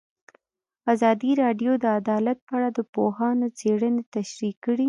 ازادي 0.93 1.31
راډیو 1.43 1.71
د 1.83 1.85
عدالت 1.99 2.37
په 2.47 2.51
اړه 2.57 2.69
د 2.77 2.79
پوهانو 2.93 3.47
څېړنې 3.59 4.03
تشریح 4.15 4.53
کړې. 4.63 4.79